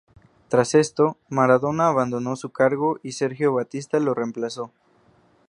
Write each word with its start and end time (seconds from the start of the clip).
Tras 0.49 0.73
esto, 0.73 1.15
Maradona 1.29 1.87
abandonó 1.89 2.35
su 2.35 2.49
cargo 2.49 2.97
y 3.03 3.11
Sergio 3.11 3.53
Batista 3.53 3.99
lo 3.99 4.15
reemplazó. 4.15 4.71